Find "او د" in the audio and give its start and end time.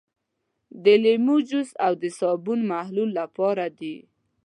1.85-2.03